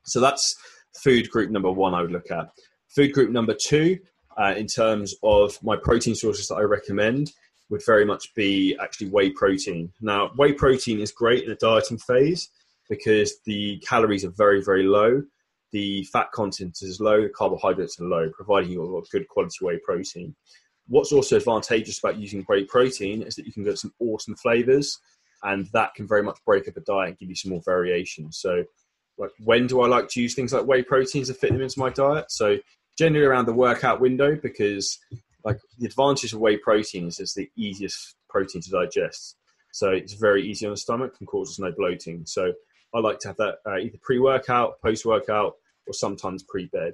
So 0.06 0.20
that's 0.20 0.56
food 1.04 1.30
group 1.30 1.52
number 1.52 1.72
one. 1.72 1.94
I 1.94 2.02
would 2.02 2.12
look 2.12 2.32
at 2.32 2.50
food 2.88 3.14
group 3.14 3.32
number 3.32 3.54
two 3.54 4.00
uh, 4.38 4.54
in 4.58 4.68
terms 4.68 5.16
of 5.24 5.62
my 5.64 5.76
protein 5.76 6.16
sources 6.16 6.48
that 6.48 6.56
I 6.56 6.62
recommend 6.62 7.32
would 7.70 7.86
very 7.86 8.06
much 8.06 8.34
be 8.36 8.78
actually 8.82 9.10
whey 9.10 9.32
protein. 9.32 9.92
Now, 10.02 10.32
whey 10.36 10.54
protein 10.54 11.00
is 11.00 11.12
great 11.12 11.44
in 11.44 11.52
a 11.52 11.56
dieting 11.56 11.98
phase 11.98 12.50
because 12.90 13.40
the 13.46 13.80
calories 13.80 14.24
are 14.24 14.30
very, 14.30 14.62
very 14.62 14.84
low. 14.84 15.24
The 15.72 16.04
fat 16.06 16.32
content 16.32 16.78
is 16.82 17.00
low, 17.00 17.24
the 17.24 17.30
carbohydrates 17.30 18.00
are 18.00 18.06
low, 18.06 18.30
providing 18.30 18.72
you 18.72 18.98
a 18.98 19.02
good 19.12 19.28
quality 19.28 19.58
whey 19.62 19.80
protein. 19.84 20.36
What's 20.88 21.12
also 21.12 21.38
advantageous 21.38 22.00
about 22.00 22.18
using 22.18 22.44
whey 22.44 22.64
protein 22.66 23.24
is 23.24 23.36
that 23.36 23.46
you 23.46 23.52
can 23.52 23.64
get 23.64 23.80
some 23.80 23.94
awesome 24.00 24.36
flavors, 24.36 25.00
and 25.44 25.68
that 25.74 25.96
can 25.96 26.08
very 26.08 26.24
much 26.24 26.38
break 26.46 26.68
up 26.68 26.78
a 26.78 26.82
diet 26.82 27.10
and 27.10 27.18
give 27.18 27.30
you 27.30 27.36
some 27.36 27.52
more 27.52 27.62
variation. 27.66 28.32
So, 28.32 28.64
like, 29.18 29.32
when 29.40 29.66
do 29.66 29.82
I 29.82 29.88
like 29.88 30.08
to 30.10 30.22
use 30.22 30.36
things 30.36 30.54
like 30.54 30.66
whey 30.66 30.84
proteins 30.84 31.28
to 31.28 31.34
fit 31.34 31.52
them 31.52 31.62
into 31.62 31.80
my 31.80 31.90
diet? 31.90 32.32
So, 32.32 32.58
generally 32.98 33.26
around 33.26 33.46
the 33.46 33.54
workout 33.54 34.00
window, 34.02 34.36
because 34.36 35.00
like 35.44 35.60
the 35.78 35.86
advantage 35.86 36.34
of 36.34 36.40
whey 36.40 36.58
protein 36.58 37.08
is 37.08 37.20
it's 37.20 37.36
the 37.36 37.50
easiest 37.56 38.16
protein 38.30 38.62
to 38.62 38.72
digest. 38.72 39.38
So 39.72 39.90
it's 39.90 40.14
very 40.14 40.48
easy 40.48 40.66
on 40.66 40.72
the 40.72 40.78
stomach 40.78 41.16
and 41.20 41.28
causes 41.28 41.60
no 41.60 41.72
bloating. 41.72 42.26
So 42.26 42.54
I 42.94 43.00
like 43.00 43.20
to 43.20 43.28
have 43.30 43.38
that 43.38 43.58
uh, 43.66 43.78
either 43.78 43.98
pre-workout, 44.02 44.82
post-workout, 44.82 45.54
or 45.88 45.94
sometimes 45.94 46.44
pre-bed. 46.44 46.94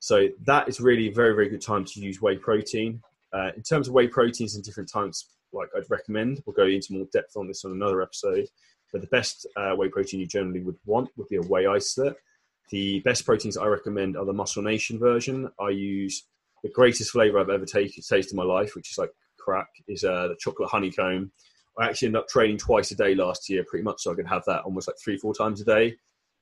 So 0.00 0.28
that 0.44 0.68
is 0.68 0.80
really 0.80 1.08
a 1.08 1.12
very, 1.12 1.34
very 1.34 1.48
good 1.48 1.62
time 1.62 1.84
to 1.84 2.00
use 2.00 2.20
whey 2.20 2.36
protein. 2.36 3.00
Uh, 3.32 3.50
in 3.56 3.62
terms 3.62 3.88
of 3.88 3.94
whey 3.94 4.08
proteins 4.08 4.54
and 4.54 4.64
different 4.64 4.90
types, 4.92 5.28
like 5.52 5.68
I'd 5.76 5.88
recommend, 5.88 6.42
we'll 6.44 6.54
go 6.54 6.66
into 6.66 6.92
more 6.92 7.06
depth 7.12 7.36
on 7.36 7.46
this 7.46 7.64
on 7.64 7.72
another 7.72 8.02
episode. 8.02 8.48
But 8.92 9.00
the 9.00 9.06
best 9.08 9.46
uh, 9.56 9.74
whey 9.74 9.88
protein 9.88 10.20
you 10.20 10.26
generally 10.26 10.60
would 10.60 10.76
want 10.84 11.10
would 11.16 11.28
be 11.28 11.36
a 11.36 11.42
whey 11.42 11.66
isolate. 11.66 12.16
The 12.70 13.00
best 13.00 13.24
proteins 13.24 13.56
I 13.56 13.66
recommend 13.66 14.16
are 14.16 14.24
the 14.24 14.32
Muscle 14.32 14.62
Nation 14.62 14.98
version. 14.98 15.50
I 15.60 15.70
use 15.70 16.24
the 16.62 16.70
greatest 16.70 17.10
flavor 17.10 17.38
I've 17.38 17.50
ever 17.50 17.66
taken, 17.66 18.02
tasted 18.02 18.32
in 18.32 18.36
my 18.36 18.44
life, 18.44 18.74
which 18.74 18.90
is 18.90 18.98
like 18.98 19.10
crack, 19.38 19.68
is 19.86 20.02
uh, 20.04 20.28
the 20.28 20.36
chocolate 20.40 20.70
honeycomb 20.70 21.30
I 21.78 21.86
actually 21.86 22.06
ended 22.06 22.22
up 22.22 22.28
training 22.28 22.58
twice 22.58 22.90
a 22.90 22.96
day 22.96 23.14
last 23.14 23.48
year, 23.48 23.64
pretty 23.68 23.84
much, 23.84 24.02
so 24.02 24.12
I 24.12 24.14
could 24.14 24.26
have 24.26 24.44
that 24.46 24.62
almost 24.62 24.88
like 24.88 24.96
three, 25.02 25.18
four 25.18 25.34
times 25.34 25.60
a 25.60 25.64
day. 25.64 25.96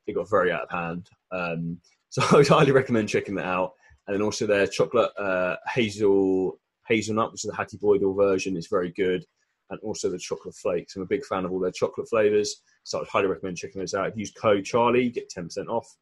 It 0.06 0.14
got 0.14 0.30
very 0.30 0.52
out 0.52 0.62
of 0.62 0.70
hand. 0.70 1.08
Um, 1.32 1.78
so 2.10 2.22
I 2.30 2.36
would 2.36 2.48
highly 2.48 2.72
recommend 2.72 3.08
checking 3.08 3.34
that 3.36 3.46
out. 3.46 3.72
And 4.06 4.14
then 4.14 4.22
also 4.22 4.46
their 4.46 4.66
chocolate 4.66 5.10
uh, 5.18 5.56
hazel 5.72 6.60
hazelnut, 6.86 7.32
which 7.32 7.44
is 7.44 7.50
the 7.50 7.56
Hattie 7.56 7.78
Boydell 7.78 8.16
version, 8.16 8.56
is 8.56 8.68
very 8.68 8.92
good. 8.92 9.24
And 9.70 9.80
also 9.80 10.10
the 10.10 10.18
chocolate 10.18 10.54
flakes. 10.54 10.94
I'm 10.94 11.02
a 11.02 11.06
big 11.06 11.24
fan 11.24 11.44
of 11.44 11.50
all 11.50 11.58
their 11.58 11.72
chocolate 11.72 12.08
flavors, 12.08 12.60
so 12.84 13.00
I'd 13.00 13.08
highly 13.08 13.26
recommend 13.26 13.56
checking 13.56 13.80
those 13.80 13.94
out. 13.94 14.08
If 14.08 14.16
you 14.16 14.20
use 14.20 14.32
code 14.32 14.64
Charlie, 14.64 15.08
get 15.08 15.32
10% 15.34 15.66
off. 15.68 15.96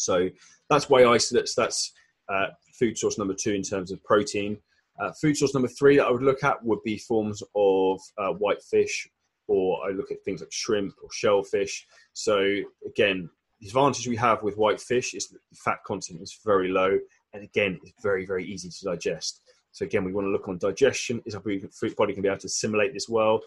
So 0.00 0.28
that's 0.68 0.88
whey 0.88 1.04
isolates. 1.04 1.54
That's 1.54 1.92
uh, 2.28 2.46
food 2.78 2.96
source 2.96 3.18
number 3.18 3.34
two 3.34 3.52
in 3.52 3.62
terms 3.62 3.90
of 3.90 4.02
protein. 4.04 4.58
Uh, 4.98 5.12
food 5.12 5.36
source 5.36 5.54
number 5.54 5.68
three 5.68 5.96
that 5.96 6.06
I 6.06 6.10
would 6.10 6.22
look 6.22 6.44
at 6.44 6.62
would 6.64 6.82
be 6.84 6.98
forms 6.98 7.42
of 7.54 8.00
uh, 8.18 8.32
white 8.32 8.62
fish, 8.62 9.08
or 9.46 9.86
I 9.86 9.92
look 9.92 10.10
at 10.10 10.22
things 10.24 10.40
like 10.40 10.52
shrimp 10.52 10.94
or 11.02 11.08
shellfish. 11.12 11.86
So 12.12 12.56
again, 12.86 13.30
the 13.60 13.68
advantage 13.68 14.06
we 14.06 14.16
have 14.16 14.42
with 14.42 14.56
white 14.56 14.80
fish 14.80 15.14
is 15.14 15.28
that 15.28 15.38
the 15.50 15.56
fat 15.56 15.78
content 15.86 16.20
is 16.22 16.38
very 16.44 16.68
low, 16.68 16.98
and 17.32 17.42
again, 17.42 17.78
it's 17.82 18.02
very 18.02 18.26
very 18.26 18.44
easy 18.44 18.68
to 18.68 18.84
digest. 18.84 19.42
So 19.72 19.84
again, 19.84 20.04
we 20.04 20.12
want 20.12 20.26
to 20.26 20.30
look 20.30 20.48
on 20.48 20.58
digestion. 20.58 21.22
Is 21.26 21.34
our 21.34 21.40
body 21.40 22.12
can 22.12 22.22
be 22.22 22.28
able 22.28 22.38
to 22.38 22.46
assimilate 22.46 22.92
this 22.92 23.08
well, 23.08 23.40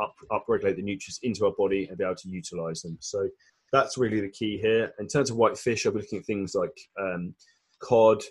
up 0.00 0.14
upregulate 0.30 0.76
the 0.76 0.82
nutrients 0.82 1.20
into 1.22 1.46
our 1.46 1.52
body, 1.52 1.86
and 1.88 1.98
be 1.98 2.04
able 2.04 2.16
to 2.16 2.28
utilize 2.28 2.82
them. 2.82 2.96
So 3.00 3.28
that's 3.72 3.98
really 3.98 4.20
the 4.20 4.28
key 4.30 4.58
here. 4.58 4.92
In 4.98 5.06
terms 5.06 5.30
of 5.30 5.36
white 5.36 5.56
fish, 5.56 5.86
I'll 5.86 5.92
be 5.92 6.00
looking 6.00 6.18
at 6.18 6.26
things 6.26 6.54
like 6.54 6.76
um, 7.00 7.34
cod, 7.80 8.22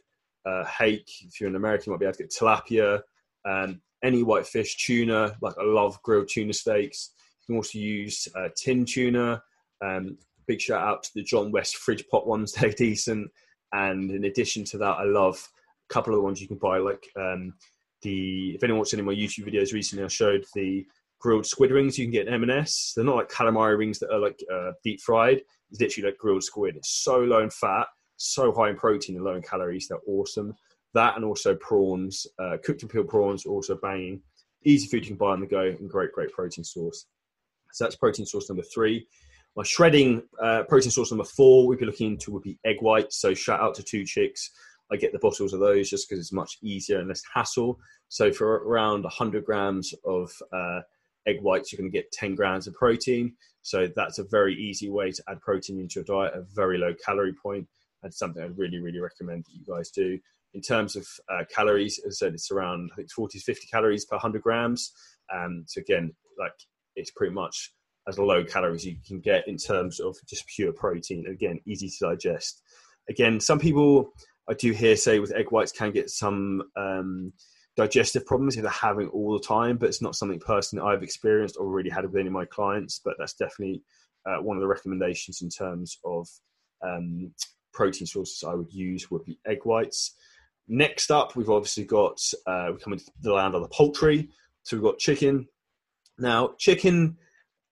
uh, 0.46 0.66
hake. 0.66 1.10
If 1.22 1.40
you're 1.40 1.50
in 1.50 1.56
America, 1.56 1.86
you 1.88 1.94
might 1.94 2.00
be 2.00 2.06
able 2.06 2.14
to 2.14 2.24
get 2.24 2.32
tilapia, 2.32 3.02
um, 3.48 3.82
any 4.04 4.24
white 4.24 4.48
fish, 4.48 4.78
tuna. 4.78 5.36
Like 5.42 5.56
I 5.60 5.64
love 5.64 6.02
grilled 6.04 6.30
tuna 6.30 6.54
steaks. 6.54 7.12
You 7.42 7.54
can 7.54 7.56
also 7.58 7.80
use 7.80 8.28
uh, 8.36 8.50
tin 8.56 8.86
tuna. 8.86 9.42
Um, 9.84 10.18
big 10.48 10.60
shout 10.60 10.82
out 10.82 11.04
to 11.04 11.12
the 11.16 11.24
John 11.24 11.52
West 11.52 11.78
fridge 11.78 12.06
pot 12.10 12.28
ones; 12.28 12.52
they're 12.54 12.72
decent. 12.72 13.30
And 13.72 14.12
in 14.12 14.26
addition 14.26 14.64
to 14.66 14.78
that, 14.80 14.98
I 14.98 15.04
love 15.04 15.48
a 15.90 15.94
couple 15.94 16.14
of 16.14 16.18
the 16.18 16.24
ones 16.24 16.42
you 16.42 16.48
can 16.48 16.58
buy. 16.58 16.80
Like 16.80 17.06
um, 17.18 17.54
the 18.02 18.56
if 18.56 18.64
anyone 18.64 18.80
watched 18.80 18.94
any 18.94 19.02
of 19.02 19.08
my 19.08 19.14
YouTube 19.14 19.48
videos 19.48 19.74
recently, 19.74 20.04
I 20.04 20.08
showed 20.08 20.46
the 20.54 20.86
grilled 21.20 21.46
squid 21.46 21.72
rings 21.72 21.98
you 21.98 22.06
can 22.06 22.12
get 22.12 22.28
in 22.28 22.34
M&S. 22.34 22.94
They're 22.96 23.06
not 23.06 23.16
like 23.16 23.30
calamari 23.30 23.78
rings 23.78 24.00
that 24.00 24.12
are 24.12 24.20
like 24.20 24.40
uh, 24.52 24.72
deep 24.84 25.02
fried. 25.02 25.42
It's 25.70 25.80
literally 25.82 26.10
like 26.10 26.18
grilled 26.18 26.44
squid. 26.44 26.76
It's 26.78 27.04
so 27.04 27.20
low 27.20 27.42
in 27.42 27.50
fat 27.50 27.88
so 28.20 28.52
high 28.52 28.70
in 28.70 28.76
protein 28.76 29.16
and 29.16 29.26
low 29.26 29.36
in 29.36 29.42
calories. 29.42 29.88
They're 29.88 29.98
awesome. 30.06 30.54
that 30.94 31.16
and 31.16 31.24
also 31.24 31.56
prawns, 31.56 32.28
uh, 32.40 32.58
cooked 32.64 32.82
and 32.82 32.92
peeled 32.92 33.08
prawns, 33.08 33.46
also 33.46 33.76
banging. 33.76 34.22
Easy 34.66 34.88
food 34.88 35.06
you 35.06 35.10
can 35.10 35.18
buy 35.18 35.32
on 35.32 35.40
the 35.40 35.48
go 35.48 35.62
and 35.62 35.90
great, 35.90 36.12
great 36.12 36.32
protein 36.32 36.64
source. 36.64 37.06
So 37.72 37.86
that's 37.86 37.96
protein 37.96 38.26
source 38.26 38.50
number 38.50 38.64
three. 38.64 39.08
My 39.56 39.64
shredding 39.64 40.24
uh, 40.42 40.64
protein 40.68 40.92
source 40.92 41.12
number 41.12 41.24
four, 41.24 41.66
we'd 41.68 41.80
be 41.80 41.86
looking 41.86 42.12
into 42.12 42.32
would 42.32 42.44
be 42.44 42.60
egg 42.66 42.78
whites. 42.82 43.22
So 43.22 43.34
shout 43.34 43.62
out 43.62 43.76
to 43.76 43.84
Two 43.84 44.04
Chicks. 44.04 44.50
I 44.92 44.98
get 44.98 45.14
the 45.14 45.20
bottles 45.20 45.54
of 45.54 45.60
those 45.60 45.90
just 45.90 46.10
because 46.10 46.20
it's 46.20 46.34
much 46.34 46.58
easier 46.62 47.00
and 47.00 47.08
less 47.08 47.22
hassle. 47.34 47.80
So 48.10 48.32
for 48.32 48.68
around 48.68 49.04
100 49.04 49.46
grams 49.46 49.94
of 50.04 50.32
uh, 50.52 50.82
egg 51.28 51.42
whites, 51.42 51.72
you're 51.72 51.80
going 51.80 51.92
to 51.92 51.98
get 51.98 52.12
10 52.12 52.36
grams 52.36 52.68
of 52.68 52.74
protein. 52.74 53.36
So 53.62 53.88
that's 53.96 54.20
a 54.20 54.24
very 54.24 54.56
easy 54.56 54.90
way 54.90 55.12
to 55.12 55.24
add 55.30 55.42
protein 55.42 55.80
into 55.80 56.00
your 56.00 56.06
diet, 56.06 56.34
a 56.36 56.46
very 56.54 56.78
low 56.78 56.94
calorie 57.06 57.36
point, 57.42 57.68
and 58.04 58.14
something 58.14 58.42
I'd 58.42 58.58
really, 58.58 58.80
really 58.80 59.00
recommend 59.00 59.46
that 59.46 59.54
you 59.54 59.66
guys 59.66 59.92
do. 59.92 60.18
In 60.54 60.62
terms 60.62 60.96
of 60.96 61.08
uh, 61.32 61.44
calories, 61.54 62.00
as 62.00 62.18
I 62.22 62.26
said, 62.26 62.34
it's 62.34 62.52
around 62.52 62.90
I 62.94 62.96
think 62.96 63.12
40 63.12 63.38
to 63.38 63.44
50 63.44 63.68
calories 63.68 64.06
per 64.06 64.16
100 64.16 64.42
grams. 64.42 64.92
Um, 65.34 65.66
so 65.68 65.82
again, 65.82 66.12
like 66.40 66.54
it's 66.96 67.12
pretty 67.12 67.34
much 67.34 67.74
as 68.08 68.18
low 68.18 68.44
calories 68.44 68.86
you 68.86 68.96
can 69.06 69.20
get 69.20 69.48
in 69.48 69.58
terms 69.58 70.00
of 70.00 70.16
just 70.28 70.48
pure 70.48 70.74
protein. 70.74 71.28
Again, 71.28 71.60
easy 71.68 71.90
to 71.90 72.10
digest. 72.10 72.64
Again, 73.10 73.40
some 73.40 73.60
people 73.60 74.14
I 74.50 74.54
do 74.56 74.72
hear 74.72 74.96
say 74.96 75.20
with 75.20 75.32
egg 75.34 75.52
whites 75.52 75.72
can 75.72 75.92
get 75.92 76.10
some 76.10 76.64
um, 76.76 77.34
digestive 77.80 78.26
problems 78.26 78.58
if 78.58 78.64
they're 78.64 78.72
having 78.72 79.08
all 79.10 79.32
the 79.32 79.46
time, 79.46 79.78
but 79.78 79.88
it's 79.88 80.02
not 80.02 80.14
something 80.14 80.40
personally 80.40 80.86
I've 80.86 81.02
experienced 81.02 81.56
or 81.58 81.66
really 81.66 81.90
had 81.90 82.04
with 82.04 82.16
any 82.18 82.28
of 82.28 82.34
my 82.34 82.44
clients. 82.44 83.00
But 83.04 83.16
that's 83.18 83.34
definitely 83.34 83.84
uh, 84.26 84.42
one 84.42 84.58
of 84.58 84.62
the 84.62 84.68
recommendations 84.68 85.42
in 85.42 85.50
terms 85.50 85.98
of 86.04 86.28
um, 86.86 87.34
protein 87.72 88.06
sources 88.06 88.44
I 88.44 88.54
would 88.54 88.74
use 88.74 89.10
would 89.10 89.24
be 89.24 89.40
egg 89.48 89.60
whites. 89.64 90.14
Next 90.68 91.10
up, 91.10 91.38
we've 91.38 91.50
obviously 91.50 91.86
got 91.86 92.20
uh, 92.46 92.68
we're 92.72 92.80
coming 92.80 93.00
to 93.00 93.06
the 93.22 93.32
land 93.32 93.56
of 93.56 93.62
the 93.62 93.70
poultry. 93.70 94.30
So 94.64 94.76
we've 94.76 94.84
got 94.84 95.00
chicken. 95.00 95.48
Now, 96.18 96.56
chicken, 96.58 97.18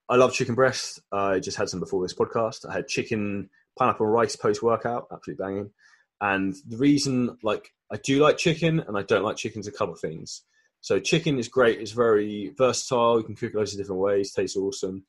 I 0.07 0.15
love 0.15 0.33
chicken 0.33 0.55
breast. 0.55 1.01
I 1.11 1.39
just 1.39 1.57
had 1.57 1.67
some 1.67 1.81
before 1.81 2.01
this 2.01 2.13
podcast. 2.13 2.65
I 2.67 2.73
had 2.73 2.87
chicken 2.87 3.49
pineapple 3.77 4.07
rice 4.07 4.37
post 4.37 4.63
workout, 4.63 5.07
absolutely 5.11 5.43
banging. 5.43 5.71
And 6.21 6.55
the 6.67 6.77
reason, 6.77 7.37
like, 7.43 7.71
I 7.91 7.97
do 7.97 8.19
like 8.19 8.37
chicken 8.37 8.79
and 8.79 8.97
I 8.97 9.03
don't 9.03 9.23
like 9.23 9.37
chicken's 9.37 9.67
a 9.67 9.71
couple 9.71 9.93
of 9.93 9.99
things. 9.99 10.43
So 10.81 10.99
chicken 10.99 11.37
is 11.37 11.47
great. 11.47 11.79
It's 11.79 11.91
very 11.91 12.53
versatile. 12.57 13.19
You 13.19 13.25
can 13.25 13.35
cook 13.35 13.53
loads 13.53 13.73
of 13.73 13.79
different 13.79 14.01
ways. 14.01 14.33
Tastes 14.33 14.57
awesome. 14.57 15.05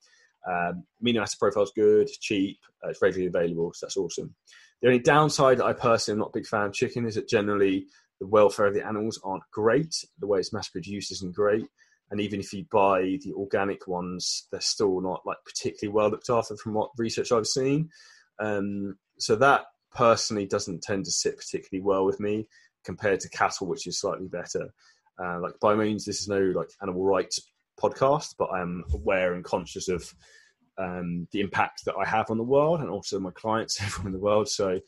Um, 0.49 0.85
amino 1.03 1.23
acid 1.23 1.39
profile 1.39 1.65
is 1.65 1.73
good. 1.75 2.09
cheap. 2.21 2.59
Uh, 2.85 2.91
it's 2.91 3.03
readily 3.03 3.27
available. 3.27 3.73
So 3.75 3.87
that's 3.87 3.97
awesome. 3.97 4.35
The 4.81 4.89
only 4.89 5.01
downside 5.01 5.59
that 5.59 5.67
I 5.67 5.73
personally 5.73 6.17
am 6.17 6.21
not 6.21 6.31
a 6.35 6.39
big 6.39 6.47
fan 6.47 6.67
of 6.67 6.73
chicken 6.73 7.07
is 7.07 7.17
that 7.17 7.29
generally 7.29 7.87
the 8.21 8.27
welfare 8.27 8.67
of 8.67 8.75
the 8.75 8.87
animals 8.87 9.21
aren't 9.25 9.43
great. 9.53 9.95
The 10.19 10.27
way 10.27 10.39
it's 10.39 10.53
mass 10.53 10.69
produced 10.69 11.13
isn't 11.13 11.35
great. 11.35 11.67
And 12.11 12.21
even 12.21 12.41
if 12.41 12.53
you 12.53 12.65
buy 12.71 13.19
the 13.23 13.35
organic 13.35 13.87
ones, 13.87 14.47
they're 14.51 14.61
still 14.61 15.01
not 15.01 15.27
like 15.27 15.39
particularly 15.45 15.95
well 15.95 16.11
looked 16.11 16.31
after 16.31 16.57
from 16.57 16.75
what 16.75 16.91
research 16.97 17.33
I've 17.33 17.47
seen. 17.47 17.91
Um, 18.41 18.97
so 19.19 19.37
that 19.37 19.67
personally 19.95 20.47
doesn't 20.47 20.83
tend 20.83 21.05
to 21.05 21.11
sit 21.11 21.37
particularly 21.37 21.85
well 21.85 22.05
with 22.05 22.21
me 22.21 22.49
compared 22.85 23.21
to 23.21 23.29
cattle, 23.31 23.67
which 23.67 23.87
is 23.87 24.01
slightly 24.01 24.29
better. 24.29 24.73
Uh, 25.23 25.41
like 25.41 25.59
by 25.61 25.75
means, 25.75 26.05
this 26.05 26.21
is 26.21 26.29
no 26.29 26.41
like 26.41 26.71
animal 26.83 27.05
rights 27.05 27.41
podcast, 27.81 28.35
but 28.39 28.47
I 28.47 28.61
am 28.61 28.85
aware 28.93 29.35
and 29.35 29.45
conscious 29.45 29.89
of 29.89 30.15
um, 30.79 31.27
the 31.33 31.41
impact 31.41 31.85
that 31.85 31.97
I 31.97 32.09
have 32.09 32.31
on 32.31 32.39
the 32.39 32.45
world 32.45 32.81
and 32.81 32.91
also 32.91 33.19
my 33.19 33.31
clients 33.33 33.83
everyone 33.83 34.09
in 34.09 34.13
the 34.13 34.25
world. 34.25 34.49
So 34.49 34.79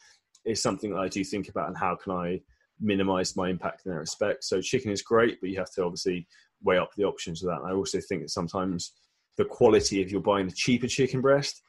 it's 0.44 0.62
something 0.62 0.92
that 0.92 1.00
I 1.00 1.08
do 1.08 1.24
think 1.24 1.48
about 1.48 1.68
and 1.68 1.76
how 1.76 1.96
can 1.96 2.12
I 2.12 2.40
minimize 2.80 3.36
my 3.36 3.50
impact 3.50 3.82
in 3.84 3.92
that 3.92 3.98
respect. 3.98 4.44
So 4.44 4.60
chicken 4.60 4.90
is 4.90 5.02
great, 5.02 5.40
but 5.40 5.50
you 5.50 5.58
have 5.58 5.72
to 5.72 5.84
obviously 5.84 6.26
weigh 6.62 6.78
up 6.78 6.90
the 6.96 7.04
options 7.04 7.42
of 7.42 7.50
that. 7.50 7.60
And 7.60 7.70
I 7.70 7.74
also 7.74 7.98
think 8.00 8.22
that 8.22 8.30
sometimes 8.30 8.92
the 9.36 9.44
quality 9.44 10.00
if 10.00 10.10
you're 10.10 10.20
buying 10.20 10.48
a 10.48 10.52
cheaper 10.54 10.86
chicken 10.86 11.20
breast 11.20 11.62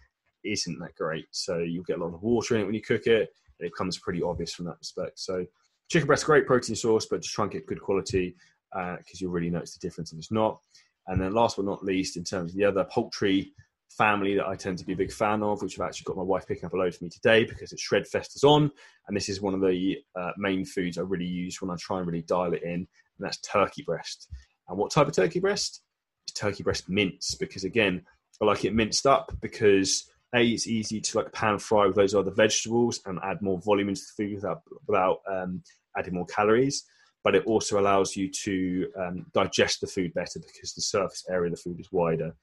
isn't 0.43 0.79
that 0.79 0.95
great. 0.95 1.25
So 1.31 1.59
you'll 1.59 1.83
get 1.83 1.99
a 1.99 2.03
lot 2.03 2.13
of 2.13 2.21
water 2.21 2.55
in 2.55 2.61
it 2.61 2.65
when 2.65 2.75
you 2.75 2.81
cook 2.81 3.07
it. 3.07 3.29
It 3.59 3.71
becomes 3.73 3.99
pretty 3.99 4.21
obvious 4.21 4.53
from 4.53 4.65
that 4.65 4.77
respect. 4.79 5.19
So 5.19 5.45
chicken 5.89 6.07
breast, 6.07 6.25
great 6.25 6.47
protein 6.47 6.75
source, 6.75 7.05
but 7.05 7.21
just 7.21 7.33
try 7.33 7.43
and 7.43 7.51
get 7.51 7.67
good 7.67 7.81
quality 7.81 8.35
because 8.71 8.97
uh, 8.99 9.17
you'll 9.19 9.31
really 9.31 9.49
notice 9.49 9.73
the 9.73 9.85
difference 9.85 10.13
if 10.13 10.17
it's 10.17 10.31
not. 10.31 10.59
And 11.07 11.21
then 11.21 11.33
last 11.33 11.57
but 11.57 11.65
not 11.65 11.83
least, 11.83 12.17
in 12.17 12.23
terms 12.23 12.51
of 12.51 12.57
the 12.57 12.65
other 12.65 12.85
poultry 12.85 13.53
family 13.89 14.35
that 14.35 14.47
I 14.47 14.55
tend 14.55 14.77
to 14.77 14.85
be 14.85 14.93
a 14.93 14.97
big 14.97 15.11
fan 15.11 15.43
of, 15.43 15.61
which 15.61 15.79
I've 15.79 15.87
actually 15.87 16.05
got 16.05 16.17
my 16.17 16.23
wife 16.23 16.47
picking 16.47 16.65
up 16.65 16.73
a 16.73 16.77
load 16.77 16.95
for 16.95 17.03
me 17.03 17.09
today 17.09 17.43
because 17.43 17.71
it's 17.71 17.81
Shred 17.81 18.07
Fest 18.07 18.35
is 18.35 18.43
on. 18.43 18.71
And 19.07 19.17
this 19.17 19.27
is 19.27 19.41
one 19.41 19.53
of 19.53 19.61
the 19.61 19.97
uh, 20.17 20.31
main 20.37 20.63
foods 20.63 20.97
I 20.97 21.01
really 21.01 21.25
use 21.25 21.61
when 21.61 21.69
I 21.69 21.75
try 21.79 21.97
and 21.97 22.07
really 22.07 22.21
dial 22.21 22.53
it 22.53 22.63
in, 22.63 22.73
and 22.73 22.87
that's 23.19 23.39
turkey 23.39 23.83
breast. 23.83 24.29
And 24.69 24.77
what 24.77 24.91
type 24.91 25.07
of 25.07 25.13
turkey 25.13 25.39
breast? 25.39 25.81
It's 26.27 26.39
turkey 26.39 26.63
breast 26.63 26.87
mince 26.87 27.35
because, 27.35 27.63
again, 27.63 28.03
I 28.41 28.45
like 28.45 28.63
it 28.63 28.73
minced 28.73 29.05
up 29.05 29.33
because 29.41 30.09
a 30.33 30.45
it's 30.45 30.67
easy 30.67 31.01
to 31.01 31.17
like 31.17 31.33
pan 31.33 31.59
fry 31.59 31.87
with 31.87 31.95
those 31.95 32.15
other 32.15 32.31
vegetables 32.31 33.01
and 33.05 33.19
add 33.23 33.41
more 33.41 33.59
volume 33.59 33.89
into 33.89 34.01
the 34.01 34.23
food 34.23 34.35
without 34.35 34.61
without 34.87 35.19
um, 35.29 35.63
adding 35.97 36.13
more 36.13 36.25
calories 36.25 36.85
but 37.23 37.35
it 37.35 37.45
also 37.45 37.79
allows 37.79 38.15
you 38.15 38.29
to 38.29 38.87
um, 38.97 39.25
digest 39.33 39.81
the 39.81 39.87
food 39.87 40.13
better 40.13 40.39
because 40.39 40.73
the 40.73 40.81
surface 40.81 41.23
area 41.29 41.51
of 41.51 41.55
the 41.55 41.61
food 41.61 41.79
is 41.79 41.91
wider. 41.91 42.35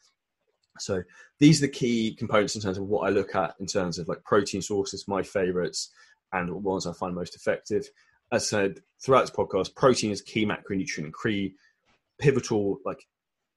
So 0.78 1.02
these 1.40 1.60
are 1.60 1.66
the 1.66 1.72
key 1.72 2.14
components 2.14 2.54
in 2.54 2.62
terms 2.62 2.78
of 2.78 2.84
what 2.84 3.04
i 3.04 3.10
look 3.10 3.34
at 3.34 3.56
in 3.58 3.66
terms 3.66 3.98
of 3.98 4.06
like 4.06 4.22
protein 4.22 4.62
sources 4.62 5.08
my 5.08 5.24
favorites 5.24 5.90
and 6.32 6.62
ones 6.62 6.86
i 6.86 6.92
find 6.92 7.16
most 7.16 7.34
effective. 7.34 7.88
As 8.30 8.44
i 8.44 8.46
said 8.46 8.80
throughout 9.02 9.22
this 9.22 9.30
podcast 9.30 9.74
protein 9.74 10.12
is 10.12 10.22
key 10.22 10.46
macronutrient 10.46 10.98
and 10.98 11.14
key 11.20 11.54
pivotal 12.20 12.78
like 12.84 13.04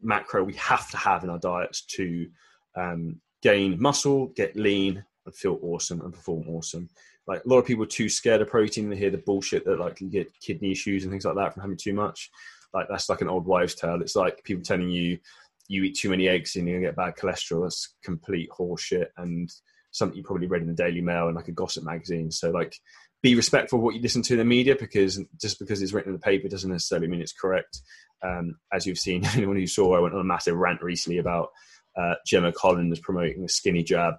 macro 0.02 0.44
we 0.44 0.56
have 0.56 0.90
to 0.90 0.98
have 0.98 1.24
in 1.24 1.30
our 1.30 1.38
diets 1.38 1.86
to 1.86 2.28
um, 2.76 3.22
gain 3.42 3.82
muscle, 3.82 4.28
get 4.28 4.56
lean, 4.56 5.04
and 5.26 5.36
feel 5.36 5.60
awesome 5.62 6.02
and 6.02 6.14
perform 6.14 6.48
awesome. 6.50 6.90
Like 7.28 7.44
a 7.46 7.48
lot 7.48 7.60
of 7.60 7.66
people 7.66 7.84
are 7.84 7.88
too 7.88 8.10
scared 8.10 8.42
of 8.42 8.50
protein. 8.50 8.90
They 8.90 8.96
hear 8.96 9.10
the 9.10 9.18
bullshit 9.18 9.66
that 9.66 9.80
like 9.80 10.02
you 10.02 10.10
get 10.10 10.32
kidney 10.42 10.72
issues 10.72 11.04
and 11.04 11.12
things 11.12 11.26
like 11.26 11.36
that 11.36 11.54
from 11.54 11.62
having 11.62 11.78
too 11.78 11.94
much. 11.94 12.30
Like 12.74 12.88
that's 12.90 13.10
like 13.10 13.22
an 13.22 13.30
old 13.30 13.46
wives' 13.46 13.76
tale. 13.76 14.02
It's 14.02 14.16
like 14.16 14.44
people 14.44 14.64
telling 14.64 14.90
you 14.90 15.20
you 15.68 15.84
eat 15.84 15.98
too 15.98 16.10
many 16.10 16.28
eggs 16.28 16.56
and 16.56 16.68
gonna 16.68 16.80
get 16.80 16.96
bad 16.96 17.16
cholesterol. 17.16 17.64
That's 17.64 17.96
complete 18.04 18.50
horseshit 18.50 19.08
and 19.18 19.52
something 19.92 20.18
you 20.18 20.24
probably 20.24 20.48
read 20.48 20.62
in 20.62 20.68
the 20.68 20.74
Daily 20.74 21.02
Mail 21.02 21.28
and 21.28 21.36
like 21.36 21.48
a 21.48 21.54
gossip 21.54 21.84
magazine. 21.84 22.32
So 22.32 22.50
like 22.50 22.76
be 23.22 23.36
respectful 23.36 23.80
of 23.80 23.84
what 23.84 23.96
you 23.96 24.02
listen 24.02 24.24
to 24.24 24.34
in 24.34 24.40
the 24.40 24.46
media 24.46 24.76
because 24.76 25.20
just 25.40 25.60
because 25.60 25.82
it's 25.82 25.94
written 25.94 26.12
in 26.12 26.18
the 26.18 26.24
paper 26.24 26.48
doesn't 26.48 26.72
necessarily 26.72 27.08
mean 27.08 27.22
it's 27.22 27.34
correct. 27.34 27.82
Um, 28.24 28.58
as 28.74 28.86
you've 28.86 28.98
seen, 28.98 29.26
anyone 29.36 29.58
who 29.58 29.68
saw, 29.68 29.96
I 29.96 30.00
went 30.00 30.16
on 30.16 30.22
a 30.22 30.26
massive 30.26 30.56
rant 30.56 30.82
recently 30.82 31.20
about 31.20 31.50
uh, 31.98 32.16
Gemma 32.26 32.52
Collins 32.52 32.94
is 32.94 33.00
promoting 33.00 33.42
the 33.42 33.50
skinny 33.50 33.84
jab, 33.84 34.16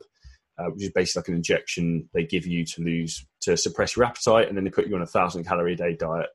uh, 0.59 0.67
which 0.67 0.85
is 0.85 0.93
basically 0.93 1.21
like 1.21 1.29
an 1.29 1.35
injection 1.37 2.09
they 2.12 2.25
give 2.25 2.47
you 2.47 2.64
to 2.64 2.83
lose 2.83 3.26
to 3.43 3.57
suppress 3.57 3.97
your 3.97 4.05
appetite, 4.05 4.49
and 4.49 4.57
then 4.57 4.64
they 4.64 4.71
put 4.71 4.87
you 4.87 4.95
on 4.95 5.02
a 5.02 5.07
thousand 5.07 5.45
calorie 5.45 5.75
a 5.75 5.76
day 5.76 5.97
diet. 5.97 6.29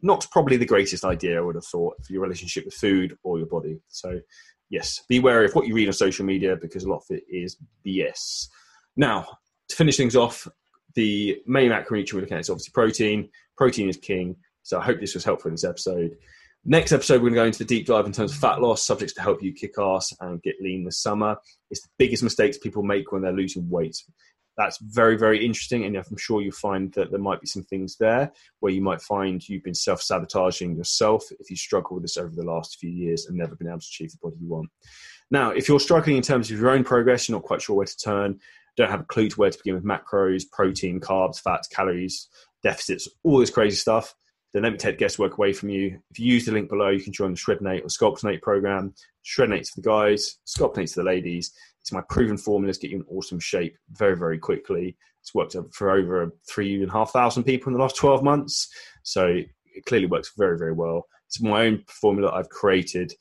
Not 0.00 0.26
probably 0.32 0.56
the 0.56 0.66
greatest 0.66 1.04
idea, 1.04 1.38
I 1.38 1.42
would 1.42 1.54
have 1.54 1.64
thought, 1.64 1.94
for 2.04 2.12
your 2.12 2.22
relationship 2.22 2.64
with 2.64 2.74
food 2.74 3.16
or 3.22 3.38
your 3.38 3.46
body. 3.46 3.80
So, 3.88 4.20
yes, 4.68 5.02
be 5.08 5.20
wary 5.20 5.46
of 5.46 5.54
what 5.54 5.66
you 5.66 5.74
read 5.74 5.86
on 5.86 5.92
social 5.92 6.24
media 6.24 6.56
because 6.60 6.82
a 6.82 6.88
lot 6.88 7.04
of 7.08 7.16
it 7.16 7.22
is 7.28 7.56
BS. 7.86 8.48
Now, 8.96 9.26
to 9.68 9.76
finish 9.76 9.96
things 9.96 10.16
off, 10.16 10.48
the 10.94 11.40
main 11.46 11.70
macronutrient 11.70 12.12
we're 12.14 12.20
looking 12.20 12.36
at 12.36 12.40
is 12.40 12.50
obviously 12.50 12.72
protein. 12.72 13.28
Protein 13.56 13.88
is 13.88 13.96
king. 13.96 14.36
So 14.62 14.78
I 14.78 14.84
hope 14.84 15.00
this 15.00 15.14
was 15.14 15.24
helpful 15.24 15.48
in 15.48 15.54
this 15.54 15.64
episode. 15.64 16.16
Next 16.64 16.92
episode, 16.92 17.22
we're 17.22 17.30
going 17.30 17.34
to 17.34 17.40
go 17.40 17.46
into 17.46 17.58
the 17.58 17.64
deep 17.64 17.86
dive 17.86 18.06
in 18.06 18.12
terms 18.12 18.32
of 18.32 18.38
fat 18.38 18.60
loss, 18.60 18.86
subjects 18.86 19.14
to 19.14 19.20
help 19.20 19.42
you 19.42 19.52
kick 19.52 19.74
ass 19.80 20.12
and 20.20 20.40
get 20.42 20.60
lean 20.60 20.84
this 20.84 21.02
summer. 21.02 21.36
It's 21.70 21.82
the 21.82 21.88
biggest 21.98 22.22
mistakes 22.22 22.56
people 22.56 22.84
make 22.84 23.10
when 23.10 23.22
they're 23.22 23.32
losing 23.32 23.68
weight. 23.68 23.96
That's 24.56 24.78
very, 24.80 25.16
very 25.16 25.44
interesting, 25.44 25.84
and 25.84 25.96
I'm 25.96 26.16
sure 26.16 26.40
you'll 26.40 26.52
find 26.52 26.92
that 26.92 27.10
there 27.10 27.18
might 27.18 27.40
be 27.40 27.48
some 27.48 27.64
things 27.64 27.96
there 27.98 28.30
where 28.60 28.70
you 28.70 28.80
might 28.80 29.02
find 29.02 29.46
you've 29.48 29.64
been 29.64 29.74
self 29.74 30.02
sabotaging 30.02 30.76
yourself 30.76 31.24
if 31.40 31.50
you 31.50 31.56
struggle 31.56 31.94
with 31.94 32.04
this 32.04 32.16
over 32.16 32.32
the 32.32 32.44
last 32.44 32.78
few 32.78 32.90
years 32.90 33.26
and 33.26 33.36
never 33.36 33.56
been 33.56 33.66
able 33.66 33.80
to 33.80 33.86
achieve 33.90 34.12
the 34.12 34.18
body 34.22 34.36
you 34.40 34.48
want. 34.48 34.70
Now, 35.32 35.50
if 35.50 35.68
you're 35.68 35.80
struggling 35.80 36.16
in 36.16 36.22
terms 36.22 36.48
of 36.48 36.60
your 36.60 36.70
own 36.70 36.84
progress, 36.84 37.28
you're 37.28 37.38
not 37.38 37.44
quite 37.44 37.62
sure 37.62 37.74
where 37.74 37.86
to 37.86 37.96
turn, 37.96 38.38
don't 38.76 38.90
have 38.90 39.00
a 39.00 39.04
clue 39.04 39.28
to 39.30 39.36
where 39.36 39.50
to 39.50 39.58
begin 39.58 39.74
with 39.74 39.84
macros, 39.84 40.44
protein, 40.52 41.00
carbs, 41.00 41.40
fats, 41.40 41.66
calories, 41.66 42.28
deficits, 42.62 43.08
all 43.24 43.38
this 43.38 43.50
crazy 43.50 43.76
stuff, 43.76 44.14
then 44.52 44.62
let 44.62 44.72
me 44.72 44.78
take 44.78 44.98
guesswork 44.98 45.38
away 45.38 45.52
from 45.52 45.70
you. 45.70 45.98
If 46.10 46.18
you 46.18 46.32
use 46.32 46.44
the 46.44 46.52
link 46.52 46.68
below, 46.68 46.90
you 46.90 47.02
can 47.02 47.12
join 47.12 47.32
the 47.32 47.38
Shreddin8 47.38 47.84
or 47.84 47.86
Sculptin8 47.86 48.42
program. 48.42 48.94
Shreddin8's 49.24 49.70
for 49.70 49.80
the 49.80 49.88
guys, 49.88 50.38
Sculptin8's 50.46 50.94
for 50.94 51.00
the 51.00 51.06
ladies. 51.06 51.52
It's 51.80 51.92
my 51.92 52.02
proven 52.08 52.36
formulas 52.36 52.78
get 52.78 52.90
you 52.90 52.98
in 52.98 53.04
awesome 53.08 53.40
shape 53.40 53.76
very, 53.90 54.16
very 54.16 54.38
quickly. 54.38 54.96
It's 55.20 55.34
worked 55.34 55.56
for 55.72 55.90
over 55.90 56.32
three 56.48 56.74
and 56.74 56.90
a 56.90 56.92
half 56.92 57.12
thousand 57.12 57.44
people 57.44 57.68
in 57.68 57.74
the 57.74 57.82
last 57.82 57.96
12 57.96 58.22
months. 58.22 58.68
So 59.02 59.26
it 59.26 59.84
clearly 59.86 60.06
works 60.06 60.32
very, 60.36 60.58
very 60.58 60.72
well. 60.72 61.06
It's 61.28 61.40
my 61.40 61.66
own 61.66 61.84
formula 61.88 62.30
I've 62.32 62.48
created 62.50 63.12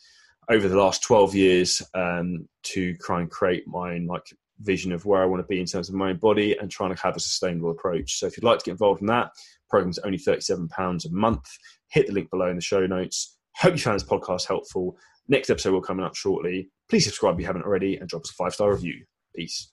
over 0.49 0.67
the 0.67 0.77
last 0.77 1.01
12 1.03 1.35
years 1.35 1.81
um, 1.93 2.47
to 2.63 2.93
try 2.97 3.21
and 3.21 3.31
create 3.31 3.67
my 3.67 3.93
own 3.93 4.05
like 4.05 4.25
vision 4.59 4.91
of 4.91 5.05
where 5.05 5.21
I 5.21 5.25
want 5.25 5.41
to 5.41 5.47
be 5.47 5.59
in 5.59 5.65
terms 5.65 5.89
of 5.89 5.95
my 5.95 6.09
own 6.09 6.17
body 6.17 6.57
and 6.57 6.69
trying 6.69 6.93
to 6.93 7.01
have 7.01 7.15
a 7.15 7.19
sustainable 7.19 7.71
approach. 7.71 8.19
So 8.19 8.27
if 8.27 8.37
you'd 8.37 8.43
like 8.43 8.59
to 8.59 8.65
get 8.65 8.71
involved 8.71 9.01
in 9.01 9.07
that, 9.07 9.31
program's 9.71 9.97
only 9.99 10.19
£37 10.19 11.05
a 11.05 11.09
month. 11.09 11.49
Hit 11.89 12.07
the 12.07 12.13
link 12.13 12.29
below 12.29 12.49
in 12.49 12.55
the 12.55 12.61
show 12.61 12.85
notes. 12.85 13.37
Hope 13.57 13.73
you 13.73 13.79
found 13.79 13.99
this 13.99 14.07
podcast 14.07 14.47
helpful. 14.47 14.95
Next 15.27 15.49
episode 15.49 15.73
will 15.73 15.81
come 15.81 15.99
up 15.99 16.15
shortly. 16.15 16.69
Please 16.89 17.05
subscribe 17.05 17.35
if 17.35 17.41
you 17.41 17.45
haven't 17.47 17.63
already 17.63 17.95
and 17.95 18.07
drop 18.07 18.23
us 18.23 18.31
a 18.31 18.33
five 18.33 18.53
star 18.53 18.71
review. 18.71 19.05
Peace. 19.35 19.71